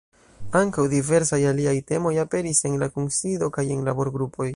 [0.59, 4.49] Ankaŭ diversaj aliaj temoj aperis en la kunsido kaj en laborgrupoj.